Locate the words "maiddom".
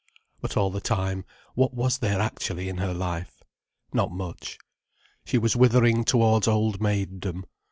6.81-7.45